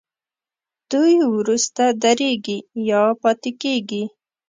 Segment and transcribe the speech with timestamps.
[0.91, 2.57] دوی وروسته درېږي
[2.89, 4.03] یا پاتې کیږي.